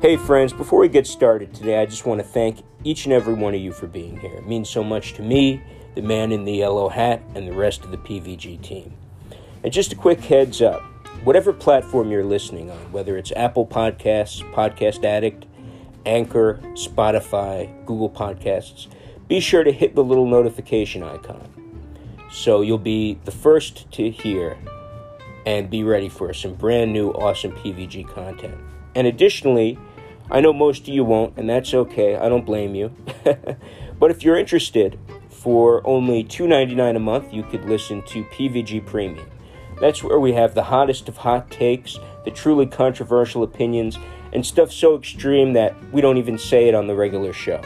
[0.00, 3.34] Hey, friends, before we get started today, I just want to thank each and every
[3.34, 4.32] one of you for being here.
[4.32, 5.60] It means so much to me,
[5.96, 8.94] the man in the yellow hat, and the rest of the PVG team.
[9.64, 10.82] And just a quick heads up
[11.24, 15.46] whatever platform you're listening on, whether it's Apple Podcasts, Podcast Addict,
[16.06, 18.86] Anchor, Spotify, Google Podcasts,
[19.26, 21.50] be sure to hit the little notification icon
[22.30, 24.56] so you'll be the first to hear
[25.44, 28.54] and be ready for some brand new awesome PVG content.
[28.94, 29.78] And additionally,
[30.30, 32.16] I know most of you won't, and that's okay.
[32.16, 32.94] I don't blame you.
[33.98, 34.98] but if you're interested,
[35.30, 39.30] for only $2.99 a month, you could listen to PVG Premium.
[39.80, 43.98] That's where we have the hottest of hot takes, the truly controversial opinions,
[44.32, 47.62] and stuff so extreme that we don't even say it on the regular show.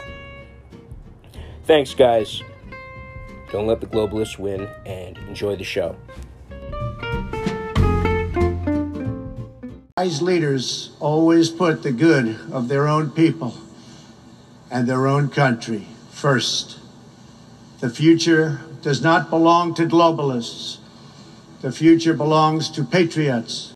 [1.65, 2.43] Thanks, guys.
[3.51, 5.95] Don't let the globalists win, and enjoy the show.
[10.03, 13.55] Wise leaders always put the good of their own people
[14.69, 16.77] and their own country first.
[17.79, 20.79] The future does not belong to globalists.
[21.61, 23.73] The future belongs to patriots.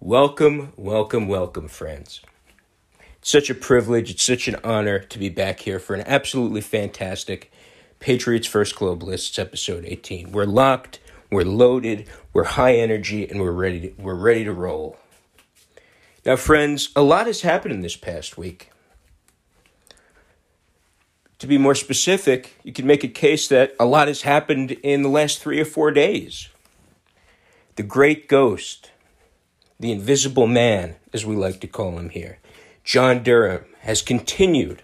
[0.00, 2.22] Welcome, welcome, welcome, friends.
[3.18, 6.62] It's such a privilege, it's such an honor to be back here for an absolutely
[6.62, 7.52] fantastic
[8.00, 10.32] Patriots First Globalists episode 18.
[10.32, 14.98] We're locked, we're loaded, we're high energy, and we're ready to, we're ready to roll.
[16.24, 18.70] Now, friends, a lot has happened in this past week.
[21.38, 25.02] To be more specific, you can make a case that a lot has happened in
[25.02, 26.48] the last three or four days.
[27.76, 28.90] The great ghost,
[29.78, 32.38] the invisible man, as we like to call him here,
[32.84, 34.82] John Durham, has continued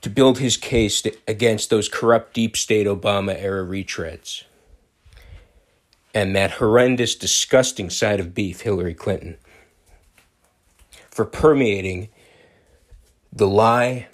[0.00, 4.44] to build his case against those corrupt deep state Obama era retreads
[6.14, 9.36] and that horrendous, disgusting side of beef, Hillary Clinton,
[11.10, 12.08] for permeating
[13.32, 14.08] the lie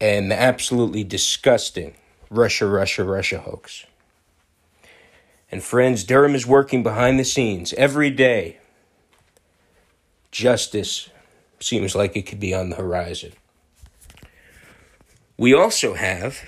[0.00, 1.94] and the absolutely disgusting
[2.30, 3.86] Russia, Russia, Russia hoax.
[5.50, 8.58] And friends, Durham is working behind the scenes every day.
[10.30, 11.10] Justice
[11.60, 13.32] seems like it could be on the horizon.
[15.36, 16.40] We also have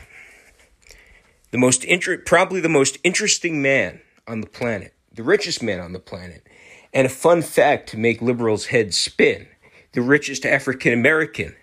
[1.51, 5.93] the most inter- probably the most interesting man on the planet, the richest man on
[5.93, 6.47] the planet,
[6.93, 9.49] and a fun fact to make liberals' heads spin:
[9.93, 11.55] the richest African American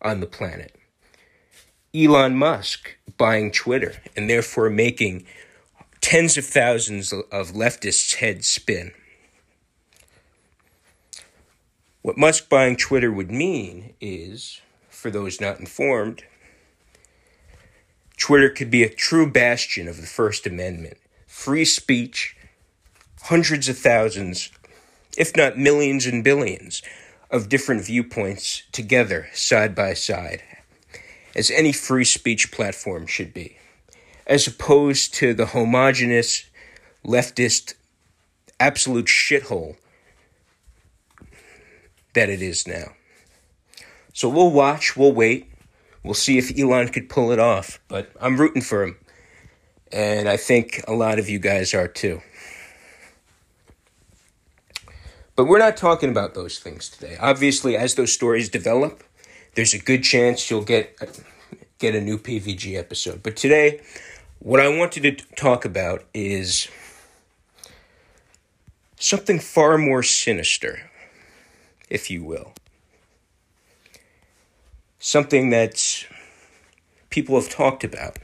[0.00, 0.74] on the planet.
[1.94, 5.26] Elon Musk buying Twitter and therefore making
[6.00, 8.92] tens of thousands of leftists' heads spin.
[12.02, 14.60] What Musk buying Twitter would mean is,
[14.98, 16.24] for those not informed,
[18.16, 20.96] Twitter could be a true bastion of the First Amendment.
[21.26, 22.36] Free speech,
[23.22, 24.50] hundreds of thousands,
[25.16, 26.82] if not millions and billions,
[27.30, 30.42] of different viewpoints together, side by side,
[31.36, 33.58] as any free speech platform should be
[34.28, 36.44] as opposed to the homogenous
[37.04, 37.74] leftist
[38.60, 39.76] absolute shithole
[42.12, 42.92] that it is now.
[44.18, 45.48] So we'll watch, we'll wait,
[46.02, 48.96] we'll see if Elon could pull it off, but I'm rooting for him.
[49.92, 52.20] And I think a lot of you guys are too.
[55.36, 57.16] But we're not talking about those things today.
[57.20, 59.04] Obviously, as those stories develop,
[59.54, 60.98] there's a good chance you'll get
[61.78, 63.22] get a new PVG episode.
[63.22, 63.80] But today,
[64.40, 66.66] what I wanted to talk about is
[68.98, 70.90] something far more sinister,
[71.88, 72.52] if you will.
[75.08, 76.04] Something that
[77.08, 78.18] people have talked about.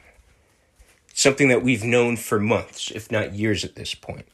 [1.14, 4.26] Something that we've known for months, if not years at this point.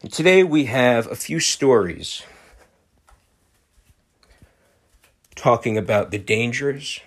[0.00, 2.22] And today we have a few stories
[5.34, 7.00] talking about the dangers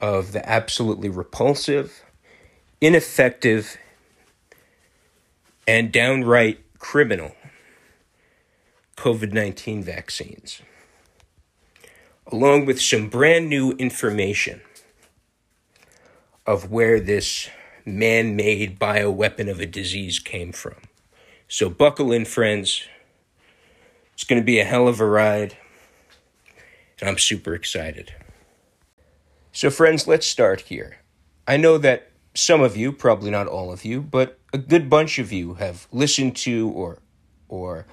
[0.00, 2.04] of the absolutely repulsive,
[2.80, 3.76] ineffective,
[5.66, 7.34] and downright criminal
[8.96, 10.62] COVID 19 vaccines,
[12.30, 14.60] along with some brand new information
[16.46, 17.48] of where this
[17.84, 20.76] man made bioweapon of a disease came from.
[21.48, 22.86] So, buckle in, friends.
[24.14, 25.56] It's going to be a hell of a ride,
[27.00, 28.14] and I'm super excited.
[29.52, 30.98] So, friends, let's start here.
[31.46, 35.18] I know that some of you, probably not all of you, but a good bunch
[35.18, 36.98] of you have listened to or
[37.48, 37.86] or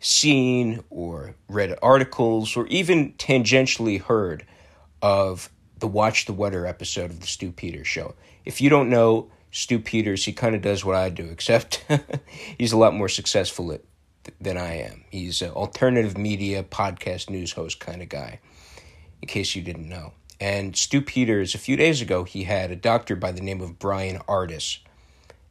[0.00, 4.44] seen or read articles or even tangentially heard
[5.02, 8.14] of the Watch the Water episode of the Stu Peters Show.
[8.44, 11.84] If you don't know Stu Peters, he kind of does what I do, except
[12.58, 13.82] he's a lot more successful at,
[14.40, 15.04] than I am.
[15.10, 18.40] He's an alternative media podcast news host kind of guy,
[19.22, 20.12] in case you didn't know.
[20.40, 23.78] And Stu Peters, a few days ago, he had a doctor by the name of
[23.78, 24.78] Bryan Ardis,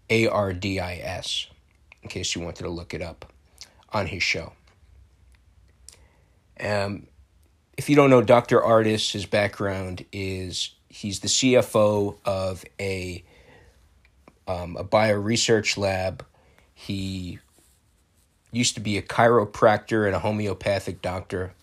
[0.10, 1.48] A R D I S,
[2.02, 3.32] in case you wanted to look it up,
[3.94, 4.54] on his show.
[6.60, 7.08] Um,
[7.78, 8.60] if you don't know Dr.
[8.60, 13.24] Ardis, his background is he's the CFO of a
[14.48, 16.26] um, a bio research lab.
[16.74, 17.40] He
[18.52, 21.54] used to be a chiropractor and a homeopathic doctor.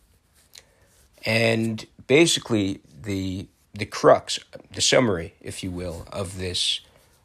[1.24, 4.38] And basically, the the crux,
[4.72, 6.80] the summary, if you will, of this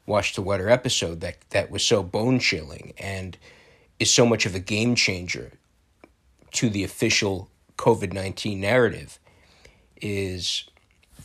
[0.08, 3.38] Watch the Water episode that, that was so bone chilling and
[4.00, 5.52] is so much of a game changer
[6.52, 9.20] to the official COVID 19 narrative
[10.02, 10.66] is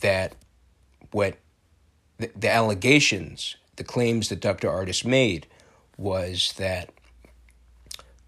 [0.01, 0.35] that
[1.13, 1.39] what
[2.19, 4.69] the, the allegations, the claims that Dr.
[4.69, 5.47] Ardis made
[5.97, 6.91] was that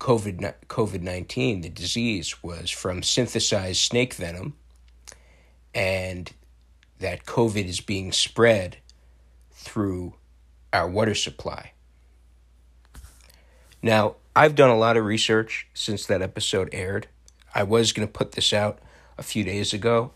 [0.01, 4.55] COVID COVID 19, the disease, was from synthesized snake venom
[5.75, 6.33] and
[6.99, 8.79] that COVID is being spread
[9.53, 10.15] through
[10.73, 11.73] our water supply.
[13.83, 17.09] Now, I've done a lot of research since that episode aired.
[17.55, 18.81] I was going to put this out
[19.17, 20.13] a few days ago,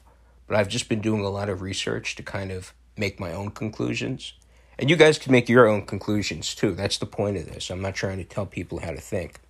[0.47, 3.51] but I've just been doing a lot of research to kind of make my own
[3.51, 4.35] conclusions.
[4.79, 6.73] And you guys can make your own conclusions too.
[6.73, 7.71] That's the point of this.
[7.71, 9.41] I'm not trying to tell people how to think.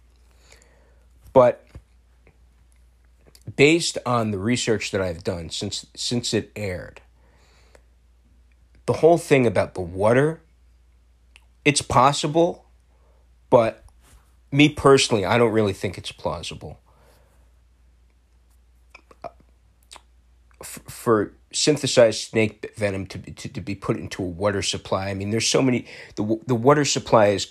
[1.32, 1.66] But
[3.56, 7.00] based on the research that I've done since since it aired,
[8.86, 10.42] the whole thing about the water,
[11.64, 12.66] it's possible,
[13.50, 13.84] but
[14.52, 16.80] me personally, I don't really think it's plausible.
[20.62, 25.30] For synthesized snake venom to, to, to be put into a water supply, I mean,
[25.30, 25.86] there's so many.
[26.16, 27.48] The, the water supply is,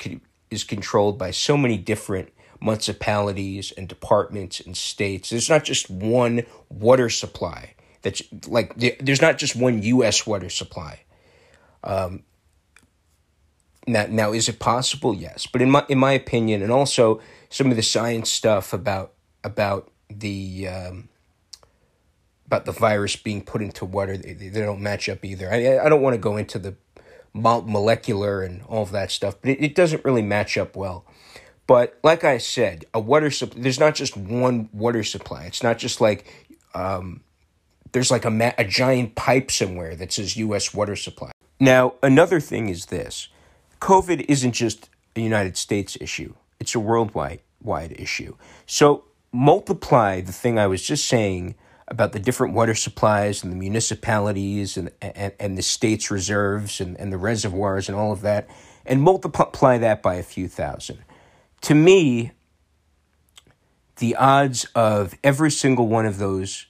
[0.51, 2.29] is controlled by so many different
[2.61, 5.29] municipalities and departments and states.
[5.29, 7.73] There's not just one water supply.
[8.01, 10.25] That's like there's not just one U.S.
[10.25, 11.01] water supply.
[11.83, 12.23] Um,
[13.89, 15.13] now, now is it possible?
[15.13, 17.19] Yes, but in my in my opinion, and also
[17.49, 19.13] some of the science stuff about
[19.43, 21.09] about the um,
[22.45, 25.51] about the virus being put into water, they, they don't match up either.
[25.51, 26.75] I I don't want to go into the
[27.33, 31.05] molecular and all of that stuff, but it, it doesn't really match up well.
[31.67, 35.45] But like I said, a water supply, there's not just one water supply.
[35.45, 36.25] It's not just like
[36.73, 37.21] um,
[37.91, 40.73] there's like a, ma- a giant pipe somewhere that says U.S.
[40.73, 41.31] water supply.
[41.59, 43.27] Now, another thing is this
[43.79, 48.35] COVID isn't just a United States issue, it's a worldwide wide issue.
[48.65, 51.55] So, multiply the thing I was just saying
[51.87, 56.97] about the different water supplies and the municipalities and, and, and the state's reserves and,
[56.99, 58.47] and the reservoirs and all of that,
[58.85, 60.99] and multiply that by a few thousand
[61.61, 62.31] to me,
[63.97, 66.67] the odds of every single one of those,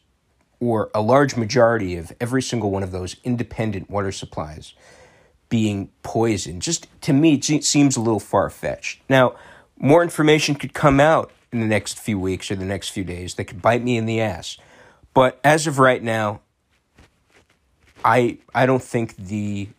[0.60, 4.74] or a large majority of every single one of those independent water supplies
[5.50, 9.02] being poisoned, just to me, it seems a little far fetched.
[9.10, 9.36] Now,
[9.78, 13.36] more information could come out in the next few weeks or the next few days
[13.36, 14.58] that could bite me in the ass.
[15.14, 16.42] But as of right now,
[18.04, 19.70] I I don't think the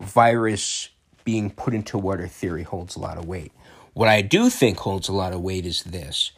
[0.00, 0.88] virus
[1.24, 3.52] being put into water theory holds a lot of weight.
[3.94, 6.32] What I do think holds a lot of weight is this,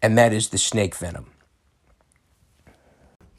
[0.00, 1.26] and that is the snake venom.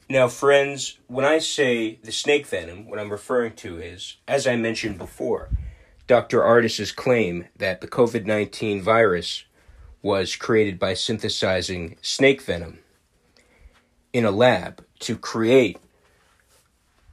[0.08, 4.54] Now, friends, when I say the snake venom, what I'm referring to is, as I
[4.54, 5.48] mentioned before,
[6.06, 6.44] Dr.
[6.44, 9.44] Ardis's claim that the COVID 19 virus
[10.02, 12.78] was created by synthesizing snake venom
[14.12, 15.78] in a lab to create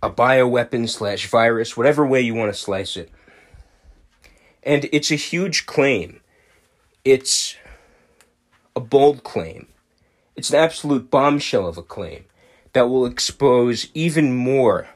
[0.04, 3.10] a bioweapon slash virus, whatever way you want to slice it.
[4.62, 6.22] And it's a huge claim
[7.04, 7.58] it's
[8.76, 9.68] a bold claim.
[10.36, 12.26] It's an absolute bombshell of a claim
[12.74, 14.90] that will expose even more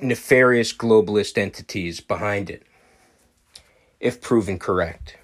[0.00, 2.62] nefarious globalist entities behind it,
[4.00, 5.16] if proven correct.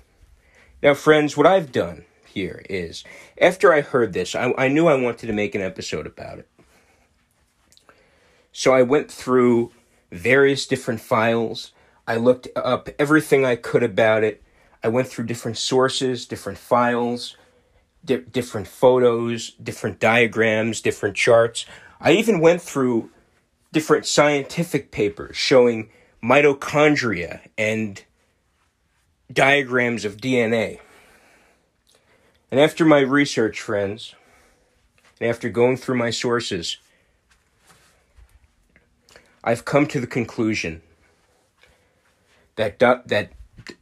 [0.82, 3.04] Now, friends, what I've done here is
[3.40, 6.48] after I heard this, I, I knew I wanted to make an episode about it.
[8.52, 9.72] So I went through
[10.10, 11.72] various different files.
[12.06, 14.42] I looked up everything I could about it.
[14.82, 17.36] I went through different sources, different files,
[18.04, 21.66] di- different photos, different diagrams, different charts.
[22.00, 23.10] I even went through
[23.72, 25.90] different scientific papers showing
[26.22, 28.02] mitochondria and
[29.32, 30.80] diagrams of DNA.
[32.50, 34.14] And after my research, friends,
[35.20, 36.76] and after going through my sources,
[39.42, 40.82] I've come to the conclusion
[42.56, 43.32] that that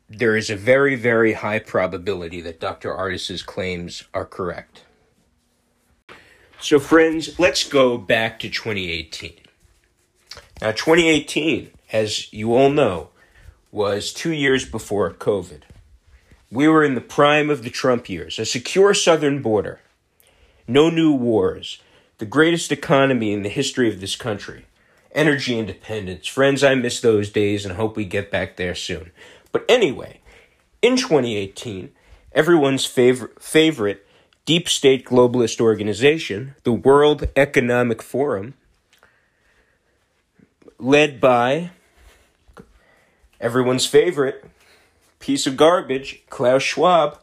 [0.08, 2.94] there is a very very high probability that Dr.
[2.94, 4.82] Ardis's claims are correct.
[6.60, 9.34] So friends, let's go back to 2018.
[10.60, 13.10] Now 2018, as you all know,
[13.72, 15.62] was 2 years before COVID.
[16.50, 19.80] We were in the prime of the Trump years, a secure southern border,
[20.66, 21.80] no new wars,
[22.18, 24.66] the greatest economy in the history of this country
[25.12, 26.26] energy independence.
[26.26, 29.10] Friends, I miss those days and hope we get back there soon.
[29.52, 30.20] But anyway,
[30.82, 31.90] in 2018,
[32.32, 34.06] everyone's favorite, favorite
[34.44, 38.54] deep state globalist organization, the World Economic Forum,
[40.78, 41.70] led by
[43.40, 44.44] everyone's favorite
[45.18, 47.20] piece of garbage, Klaus Schwab,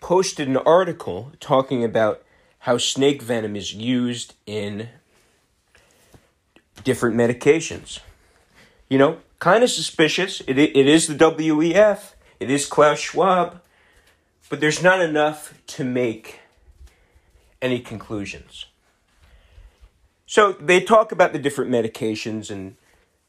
[0.00, 2.22] posted an article talking about
[2.60, 4.88] how snake venom is used in
[6.84, 8.00] different medications.
[8.88, 10.40] You know, kind of suspicious.
[10.42, 13.60] It, it is the WEF, it is Klaus Schwab,
[14.48, 16.40] but there's not enough to make
[17.60, 18.66] any conclusions.
[20.26, 22.76] So they talk about the different medications and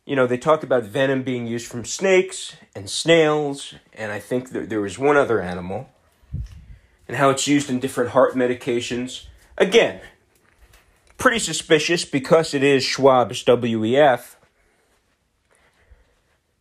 [0.10, 4.50] you know, they talk about venom being used from snakes and snails, and I think
[4.50, 5.88] there, there was one other animal,
[7.08, 9.28] and how it's used in different heart medications.
[9.56, 10.02] Again,
[11.20, 14.36] pretty suspicious because it is Schwab's WEF,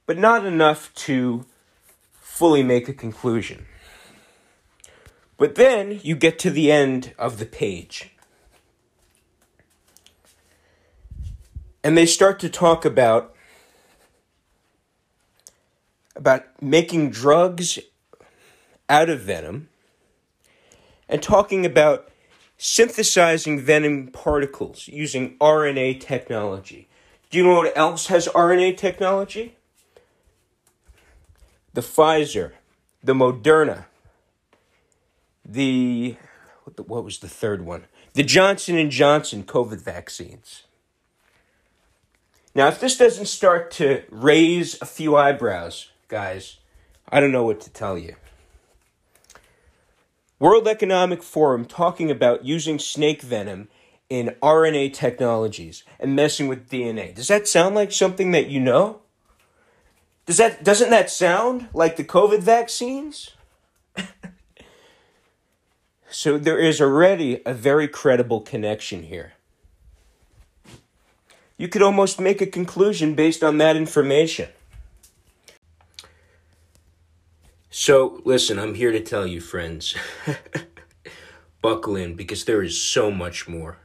[0.08, 1.44] but not enough to
[2.18, 3.66] fully make a conclusion.
[5.36, 8.12] But then you get to the end of the page.
[11.84, 13.34] And they start to talk about
[16.16, 17.78] about making drugs
[18.88, 19.68] out of venom
[21.06, 22.08] and talking about
[22.56, 26.88] synthesizing venom particles using RNA technology.
[27.28, 29.57] Do you know what else has RNA technology?
[31.78, 32.54] The Pfizer,
[33.04, 33.84] the Moderna,
[35.44, 36.16] the
[36.74, 37.84] what, was the third one?
[38.14, 40.64] The Johnson and Johnson COVID vaccines.
[42.52, 46.56] Now, if this doesn't start to raise a few eyebrows, guys,
[47.08, 48.16] I don't know what to tell you.
[50.40, 53.68] World Economic Forum talking about using snake venom
[54.10, 57.14] in RNA technologies and messing with DNA.
[57.14, 59.02] Does that sound like something that you know?
[60.28, 63.30] Does that doesn't that sound like the COVID vaccines?
[66.10, 69.32] so there is already a very credible connection here.
[71.56, 74.50] You could almost make a conclusion based on that information.
[77.70, 79.94] So, listen, I'm here to tell you, friends,
[81.62, 83.78] buckle in because there is so much more.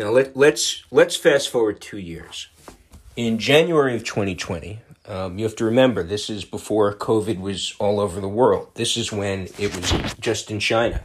[0.00, 2.48] Now let, let's let's fast forward two years.
[3.16, 8.00] In January of 2020, um, you have to remember this is before COVID was all
[8.00, 8.70] over the world.
[8.74, 11.04] This is when it was just in China.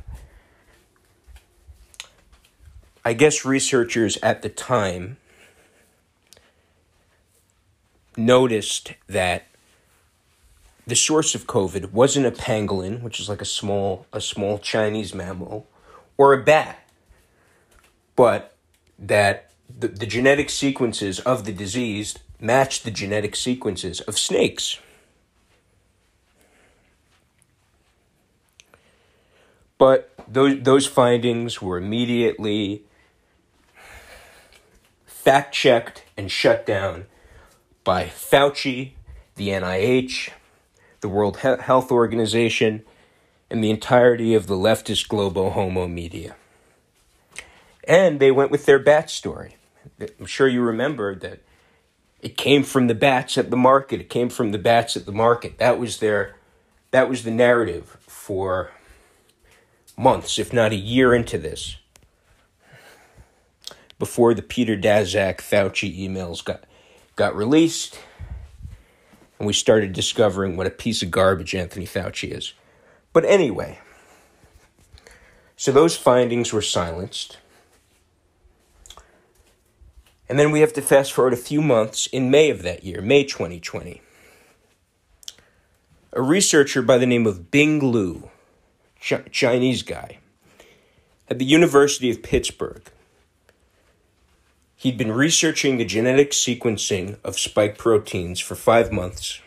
[3.05, 5.17] I guess researchers at the time
[8.17, 9.45] noticed that
[10.87, 15.13] the source of COVID wasn't a pangolin, which is like a small a small Chinese
[15.13, 15.67] mammal,
[16.17, 16.87] or a bat,
[18.15, 18.55] but
[18.97, 24.79] that the, the genetic sequences of the disease matched the genetic sequences of snakes.
[29.77, 32.83] But those those findings were immediately
[35.05, 37.05] fact checked and shut down
[37.83, 38.91] by Fauci,
[39.35, 40.31] the NIH,
[41.01, 42.83] the World Health Organization,
[43.49, 46.35] and the entirety of the leftist globo homo media.
[47.85, 49.55] And they went with their bat story.
[49.99, 51.39] I'm sure you remember that
[52.21, 54.01] it came from the bats at the market.
[54.01, 55.57] It came from the bats at the market.
[55.57, 56.35] That was their
[56.91, 58.71] that was the narrative for
[59.97, 61.77] months, if not a year into this.
[63.97, 66.63] Before the Peter Daszak Fauci emails got
[67.15, 67.99] got released
[69.39, 72.53] and we started discovering what a piece of garbage Anthony Fauci is.
[73.13, 73.79] But anyway,
[75.55, 77.37] so those findings were silenced.
[80.29, 83.01] And then we have to fast forward a few months in May of that year,
[83.01, 84.01] May 2020.
[86.13, 88.23] A researcher by the name of Bing
[88.99, 90.19] Ch- Chinese guy,
[91.27, 92.83] at the University of Pittsburgh,
[94.81, 99.41] He'd been researching the genetic sequencing of spike proteins for five months.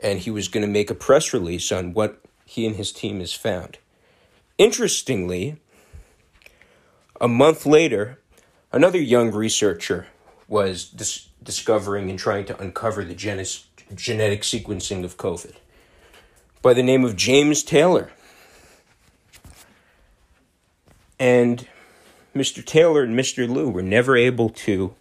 [0.00, 3.18] And he was going to make a press release on what he and his team
[3.18, 3.78] has found.
[4.56, 5.56] Interestingly,
[7.20, 8.20] A month later,
[8.72, 10.06] another young researcher
[10.48, 15.54] was dis- discovering and trying to uncover the genes- genetic sequencing of COVID
[16.62, 18.10] by the name of James Taylor.
[21.18, 21.68] And
[22.34, 22.64] Mr.
[22.64, 23.48] Taylor and Mr.
[23.48, 24.94] Liu were never able to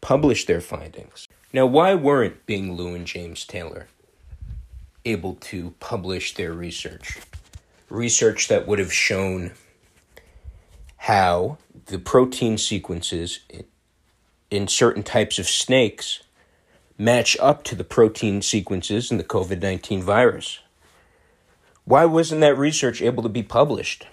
[0.00, 1.28] publish their findings.
[1.52, 3.86] Now, why weren't Bing Liu and James Taylor
[5.04, 7.18] able to publish their research?
[7.88, 9.52] Research that would have shown
[10.98, 13.40] how the protein sequences
[14.50, 16.22] in certain types of snakes
[16.98, 20.60] match up to the protein sequences in the COVID 19 virus.
[21.84, 24.06] Why wasn't that research able to be published?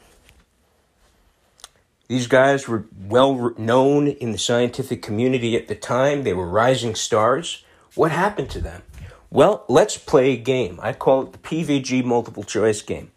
[2.07, 6.23] These guys were well known in the scientific community at the time.
[6.23, 7.65] They were rising stars.
[7.95, 8.83] What happened to them?
[9.31, 10.79] Well, let's play a game.
[10.81, 13.11] I call it the PVG multiple choice game.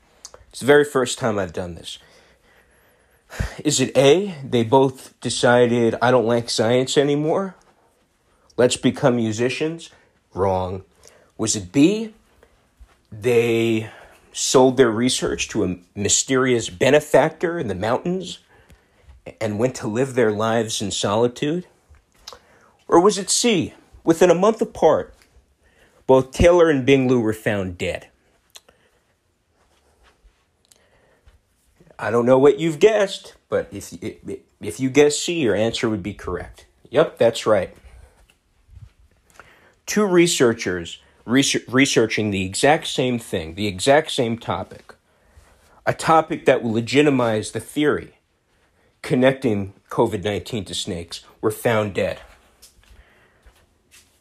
[0.48, 1.98] It's the very first time I've done this.
[3.64, 7.56] Is it A, they both decided, I don't like science anymore?
[8.56, 9.90] Let's become musicians?
[10.34, 10.84] Wrong.
[11.36, 12.14] Was it B,
[13.12, 13.90] they
[14.32, 18.38] sold their research to a mysterious benefactor in the mountains
[19.40, 21.66] and went to live their lives in solitude?
[22.86, 23.74] Or was it C?
[24.04, 25.14] Within a month apart,
[26.06, 28.08] both Taylor and Bing Liu were found dead.
[31.98, 33.92] I don't know what you've guessed, but if,
[34.60, 36.66] if you guess C, your answer would be correct.
[36.90, 37.76] Yep, that's right.
[39.86, 44.94] Two researchers researching the exact same thing, the exact same topic,
[45.86, 48.18] a topic that will legitimize the theory
[49.02, 52.20] connecting COVID 19 to snakes were found dead.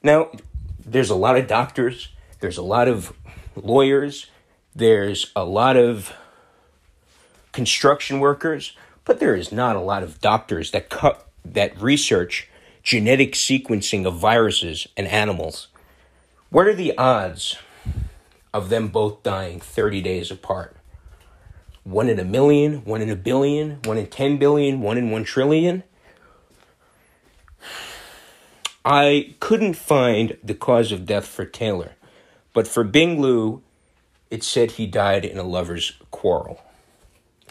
[0.04, 0.32] Now,
[0.84, 3.14] there's a lot of doctors, there's a lot of
[3.56, 4.28] lawyers,
[4.76, 6.14] there's a lot of
[7.58, 12.48] construction workers, but there is not a lot of doctors that cut that research
[12.84, 15.68] genetic sequencing of viruses and animals.
[16.52, 17.58] What are the odds
[18.54, 20.78] of them both dying 30 days apart?
[21.84, 25.24] one in a million, one in a billion, one in 10 billion, one in 1
[25.24, 25.84] trillion.
[28.86, 31.94] I couldn't find the cause of death for Taylor,
[32.54, 33.64] but for Bing Liu,
[34.30, 36.62] it said he died in a lover's quarrel.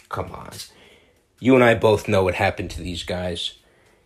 [0.09, 0.51] Come on.
[1.41, 3.59] You and I both know what happened to these guys.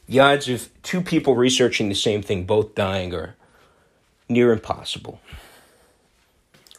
[0.07, 3.37] The odds of two people researching the same thing both dying are
[4.29, 5.21] near impossible.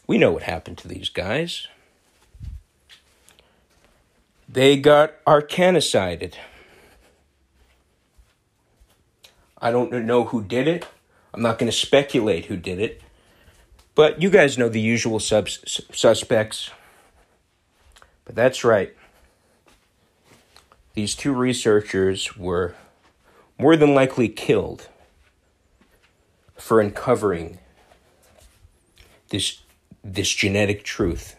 [0.06, 1.66] We know what happened to these guys.
[4.48, 6.34] They got Arkancided.
[9.56, 10.86] I don't know who did it.
[11.32, 13.00] I'm not going to speculate who did it.
[13.94, 16.70] But you guys know the usual subs- suspects.
[18.24, 18.94] But that's right.
[20.94, 22.74] These two researchers were
[23.58, 24.88] more than likely killed
[26.56, 27.58] for uncovering
[29.30, 29.62] this,
[30.04, 31.36] this genetic truth.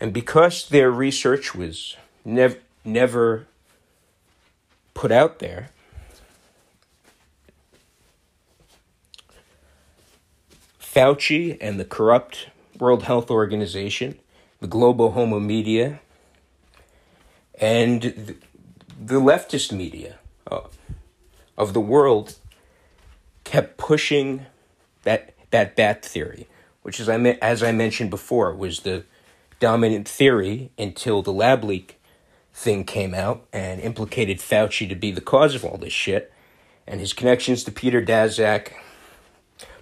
[0.00, 3.46] And because their research was nev- never
[4.94, 5.70] put out there,
[10.80, 12.48] Fauci and the corrupt
[12.78, 14.18] World Health Organization,
[14.60, 16.00] the global homo media,
[17.60, 18.36] and
[19.00, 20.18] the, leftist media
[20.50, 20.60] uh,
[21.56, 22.36] of the world
[23.44, 24.46] kept pushing
[25.02, 26.48] that that bat theory,
[26.82, 29.04] which, as I as I mentioned before, was the
[29.60, 32.00] dominant theory until the lab leak
[32.54, 36.32] thing came out and implicated Fauci to be the cause of all this shit
[36.86, 38.72] and his connections to Peter Daszak.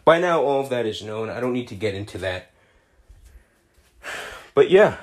[0.04, 1.30] By now, all of that is known.
[1.30, 2.50] I don't need to get into that.
[4.52, 4.96] But yeah,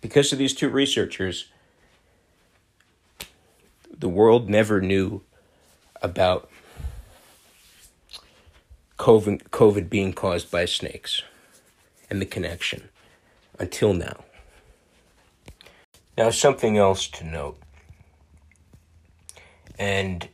[0.00, 1.50] because of these two researchers,
[3.98, 5.22] the world never knew
[6.00, 6.48] about
[8.98, 11.22] COVID, COVID being caused by snakes
[12.08, 12.88] and the connection
[13.58, 14.24] until now.
[16.16, 17.58] Now, something else to note,
[19.78, 20.28] and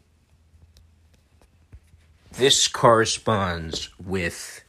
[2.32, 4.64] this corresponds with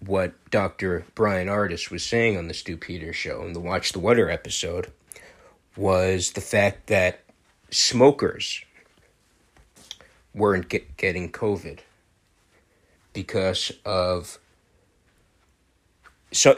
[0.00, 1.06] what Dr.
[1.14, 4.90] Bryan Ardis was saying on the Stu Peters show in the Watch the Water episode
[5.76, 7.20] was the fact that
[7.70, 8.64] smokers
[10.34, 11.80] weren't get, getting COVID
[13.12, 14.38] because of
[16.32, 16.54] so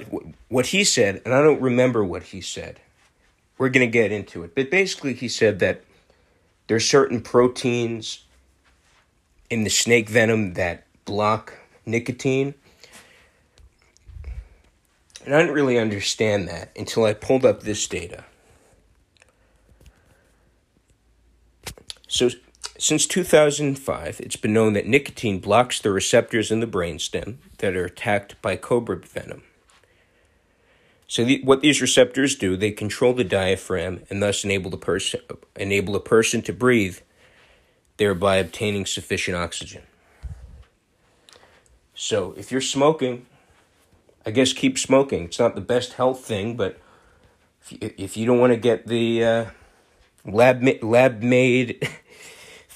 [0.48, 2.81] what he said, and I don't remember what he said.
[3.57, 5.83] We're going to get into it, but basically he said that
[6.66, 8.25] there's certain proteins
[9.51, 11.55] in the snake venom that block
[11.87, 12.55] nicotine.
[15.25, 18.25] And I didn't really understand that until I pulled up this data.
[22.12, 22.29] So,
[22.79, 27.87] since 2005, it's been known that nicotine blocks the receptors in the brainstem that are
[27.87, 29.44] attacked by cobra venom.
[31.09, 35.20] So, the, what these receptors do, they control the diaphragm and thus enable the person
[35.57, 36.98] enable a person to breathe,
[37.96, 39.85] thereby obtaining sufficient oxygen.
[41.94, 43.25] So, if you're smoking,
[44.27, 45.25] I guess keep smoking.
[45.25, 46.79] It's not the best health thing, but
[47.62, 49.44] if you, if you don't want to get the uh,
[50.25, 51.88] lab lab made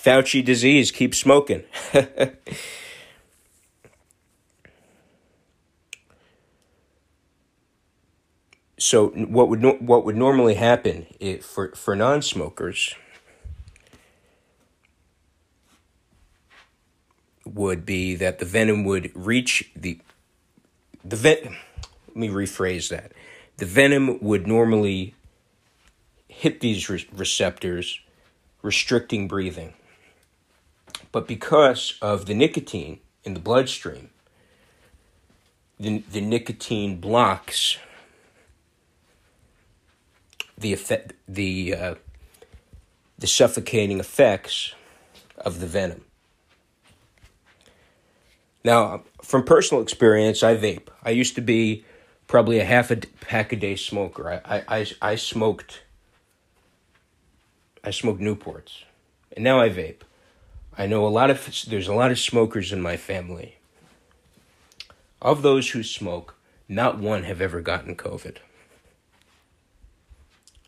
[0.07, 1.65] Fauci disease, keep smoking.
[8.79, 12.95] so what would what would normally happen if, for for non-smokers
[17.45, 19.99] would be that the venom would reach the
[21.05, 21.57] the ven-
[22.07, 23.11] let me rephrase that.
[23.57, 25.17] The venom would normally
[26.29, 27.99] hit these re- receptors,
[28.63, 29.75] restricting breathing.
[31.13, 34.11] But because of the nicotine in the bloodstream,
[35.79, 37.79] the, the nicotine blocks
[40.59, 41.95] the effect, the uh,
[43.19, 44.75] the suffocating effects
[45.39, 46.03] of the venom.
[48.65, 50.89] Now, from personal experience, I vape.
[51.03, 51.85] I used to be
[52.27, 54.43] probably a half a pack a day smoker.
[54.45, 55.83] I, I, I, I smoked.
[57.85, 58.83] I smoked Newports,
[59.33, 60.01] and now I vape.
[60.79, 63.57] I know a lot of there's a lot of smokers in my family.
[65.23, 66.35] Of those who smoke,
[66.69, 68.37] not one have ever gotten COVID.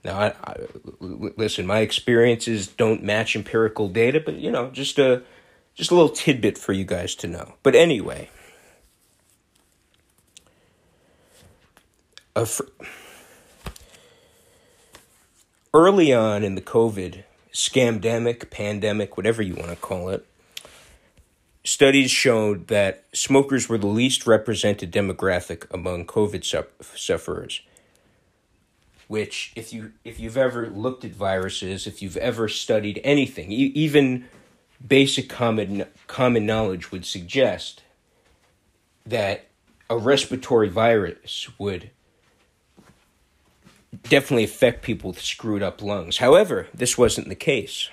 [0.04, 0.56] Now, I, I,
[1.00, 5.22] listen, my experiences don't match empirical data, but you know, just a
[5.74, 7.54] just a little tidbit for you guys to know.
[7.62, 8.30] But anyway,
[12.46, 12.62] fr-
[15.74, 20.26] early on in the COVID scamdemic, pandemic, whatever you want to call it,
[21.64, 26.44] studies showed that smokers were the least represented demographic among COVID
[26.96, 27.62] sufferers.
[29.06, 34.26] Which, if you if you've ever looked at viruses, if you've ever studied anything, even
[34.86, 37.82] basic common common knowledge would suggest
[39.06, 39.46] that
[39.88, 41.90] a respiratory virus would
[44.02, 46.18] definitely affect people with screwed up lungs.
[46.18, 47.90] However, this wasn't the case.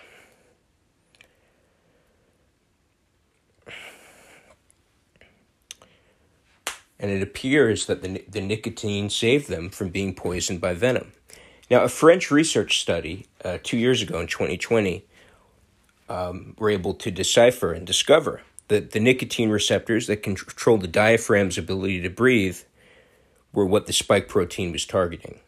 [6.97, 11.11] And it appears that the, the nicotine saved them from being poisoned by venom.
[11.69, 15.05] Now, a French research study uh, two years ago in 2020
[16.07, 21.57] um, were able to decipher and discover that the nicotine receptors that control the diaphragm's
[21.57, 22.59] ability to breathe
[23.53, 25.39] were what the spike protein was targeting.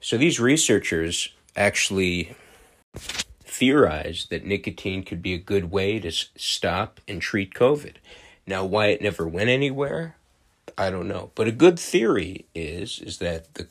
[0.00, 2.36] So these researchers actually
[3.44, 7.94] theorized that nicotine could be a good way to stop and treat COVID.
[8.46, 10.16] Now, why it never went anywhere,
[10.76, 11.32] I don't know.
[11.34, 13.66] But a good theory is is that the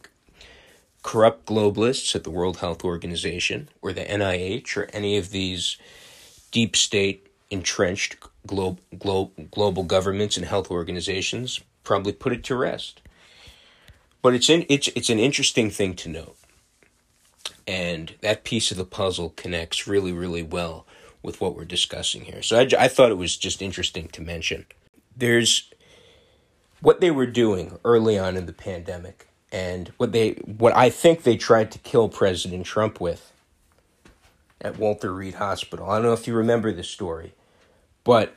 [1.03, 5.77] corrupt globalists at the World Health Organization or the NIH or any of these
[6.51, 13.01] deep state entrenched glo- glo- global governments and health organizations probably put it to rest.
[14.21, 16.35] But it's in, it's it's an interesting thing to note.
[17.67, 20.85] And that piece of the puzzle connects really really well
[21.21, 22.41] with what we're discussing here.
[22.41, 24.65] So I, I thought it was just interesting to mention.
[25.15, 25.69] There's
[26.81, 31.23] what they were doing early on in the pandemic and what they what I think
[31.23, 33.31] they tried to kill President Trump with
[34.61, 35.89] at Walter Reed Hospital.
[35.89, 37.33] I don't know if you remember this story,
[38.03, 38.35] but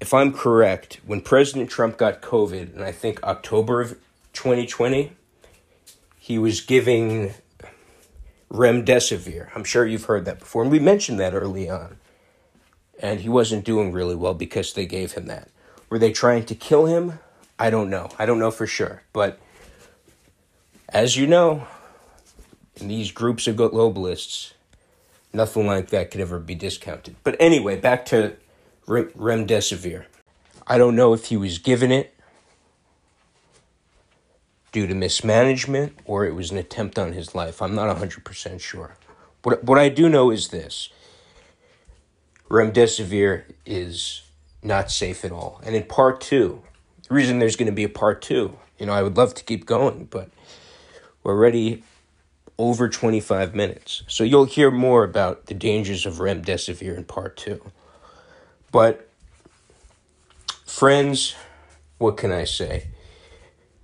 [0.00, 3.98] if I'm correct, when President Trump got COVID, and I think October of
[4.32, 5.12] 2020,
[6.18, 7.34] he was giving
[8.50, 9.48] remdesivir.
[9.54, 11.96] I'm sure you've heard that before, and we mentioned that early on.
[12.98, 15.50] And he wasn't doing really well because they gave him that.
[15.90, 17.18] Were they trying to kill him?
[17.58, 18.08] I don't know.
[18.18, 19.02] I don't know for sure.
[19.12, 19.38] But
[20.88, 21.66] as you know,
[22.76, 24.52] in these groups of globalists,
[25.32, 27.16] nothing like that could ever be discounted.
[27.22, 28.36] But anyway, back to
[28.86, 30.04] remdesivir.
[30.66, 32.14] I don't know if he was given it
[34.72, 37.62] due to mismanagement or it was an attempt on his life.
[37.62, 38.96] I'm not 100% sure.
[39.42, 40.90] What, what I do know is this
[42.48, 44.22] remdesivir is
[44.62, 45.60] not safe at all.
[45.64, 46.62] And in part two,
[47.08, 48.58] the reason there's going to be a part two.
[48.78, 50.30] You know, I would love to keep going, but
[51.22, 51.82] we're already
[52.58, 54.02] over 25 minutes.
[54.08, 57.60] So you'll hear more about the dangers of remdesivir in part two.
[58.76, 59.08] But,
[60.66, 61.34] friends,
[61.96, 62.88] what can I say?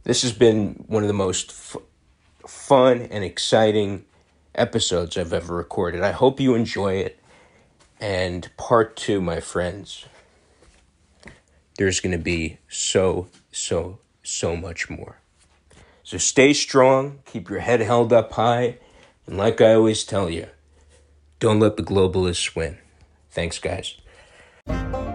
[0.05, 1.79] This has been one of the most f-
[2.47, 4.05] fun and exciting
[4.55, 6.03] episodes I've ever recorded.
[6.03, 7.19] I hope you enjoy it.
[8.03, 10.05] And part two, my friends,
[11.79, 15.21] there's going to be so, so, so much more.
[16.03, 18.77] So stay strong, keep your head held up high,
[19.27, 20.49] and like I always tell you,
[21.41, 22.77] don't let the globalists win.
[23.31, 23.97] Thanks, guys.
[24.67, 25.12] Música